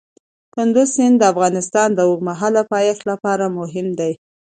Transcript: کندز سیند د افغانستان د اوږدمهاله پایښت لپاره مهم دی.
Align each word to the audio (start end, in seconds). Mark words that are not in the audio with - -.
کندز 0.53 0.87
سیند 0.95 1.15
د 1.19 1.23
افغانستان 1.33 1.89
د 1.93 1.99
اوږدمهاله 2.07 2.61
پایښت 2.73 3.01
لپاره 3.11 3.45
مهم 3.59 3.87
دی. 3.99 4.11